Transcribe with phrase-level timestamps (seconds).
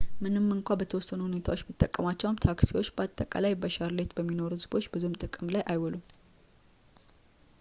[0.23, 6.03] ምንም እንኳን በተወሰኑ ሁኔታዎች ቢጠቀሟቸውም ታክሲዎች በአጠቃላይ በሻርሌት በሚኖሩ ቤተሰቦች ብዙም ጥቅም ላይ አይውሉም